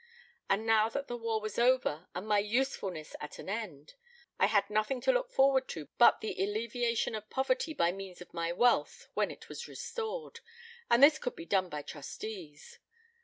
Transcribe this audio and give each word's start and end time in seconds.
And 0.49 0.65
now 0.65 0.89
that 0.89 1.07
the 1.07 1.15
war 1.15 1.39
was 1.39 1.59
over 1.59 2.07
and 2.15 2.25
my 2.27 2.39
usefulness 2.39 3.15
at 3.21 3.37
an 3.37 3.47
end, 3.47 3.93
I 4.39 4.47
had 4.47 4.67
nothing 4.67 4.99
to 5.01 5.11
look 5.11 5.29
forward 5.29 5.67
to 5.67 5.89
but 5.99 6.21
the 6.21 6.43
alleviation 6.43 7.13
of 7.13 7.29
poverty 7.29 7.75
by 7.75 7.91
means 7.91 8.19
of 8.19 8.33
my 8.33 8.51
wealth 8.51 9.09
when 9.13 9.29
it 9.29 9.47
was 9.47 9.67
restored, 9.67 10.39
and 10.89 11.03
this 11.03 11.19
could 11.19 11.35
be 11.35 11.45
done 11.45 11.69
by 11.69 11.83
trustees. 11.83 12.79